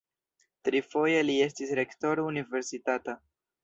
[0.69, 3.21] Trifoje li estis rektoro universitata.